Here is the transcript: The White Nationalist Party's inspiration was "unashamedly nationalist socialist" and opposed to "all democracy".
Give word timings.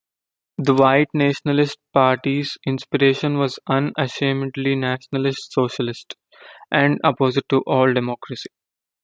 The 0.57 0.73
White 0.73 1.09
Nationalist 1.13 1.77
Party's 1.93 2.57
inspiration 2.65 3.37
was 3.37 3.59
"unashamedly 3.67 4.73
nationalist 4.75 5.51
socialist" 5.53 6.15
and 6.71 6.99
opposed 7.03 7.43
to 7.49 7.59
"all 7.67 7.93
democracy". 7.93 8.49